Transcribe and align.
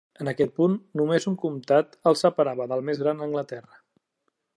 En 0.23 0.29
aquest 0.29 0.53
punt, 0.59 0.77
només 1.01 1.27
un 1.31 1.35
comtat 1.43 1.93
el 2.13 2.17
separava 2.23 2.67
del 2.73 2.81
més 2.89 3.03
gran 3.05 3.21
a 3.21 3.25
Anglaterra. 3.27 3.79